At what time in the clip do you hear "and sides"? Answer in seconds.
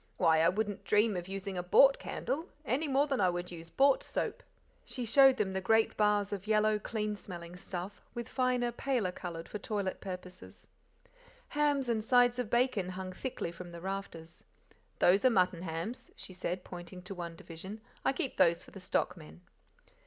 11.87-12.39